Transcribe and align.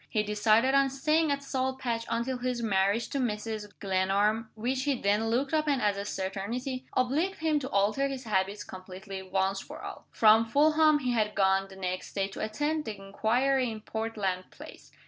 He 0.09 0.23
decided 0.23 0.73
on 0.73 0.89
staying 0.89 1.31
at 1.31 1.43
Salt 1.43 1.77
Patch 1.77 2.07
until 2.09 2.39
his 2.39 2.63
marriage 2.63 3.07
to 3.09 3.19
Mrs. 3.19 3.71
Glenarm 3.79 4.49
(which 4.55 4.85
he 4.85 4.99
then 4.99 5.27
looked 5.29 5.53
upon 5.53 5.79
as 5.79 5.95
a 5.95 6.05
certainty) 6.05 6.87
obliged 6.93 7.35
him 7.35 7.59
to 7.59 7.69
alter 7.69 8.07
his 8.07 8.23
habits 8.23 8.63
completely, 8.63 9.21
once 9.21 9.59
for 9.61 9.83
all. 9.83 10.07
From 10.09 10.45
Fulham 10.47 10.97
he 10.97 11.11
had 11.11 11.35
gone, 11.35 11.67
the 11.67 11.75
next 11.75 12.15
day, 12.15 12.27
to 12.29 12.39
attend 12.39 12.85
the 12.85 12.97
inquiry 12.97 13.69
in 13.69 13.81
Portland 13.81 14.45
Place. 14.49 14.91